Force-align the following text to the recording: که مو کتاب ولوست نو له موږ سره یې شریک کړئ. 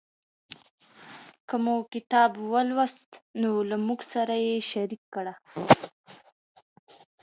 که 1.47 1.55
مو 1.63 1.75
کتاب 1.93 2.31
ولوست 2.53 3.11
نو 3.41 3.51
له 3.69 3.75
موږ 3.85 3.99
سره 4.13 4.33
یې 4.45 4.55
شریک 4.71 5.01
کړئ. 5.15 5.35